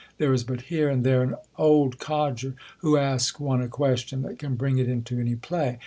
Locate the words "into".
4.89-5.15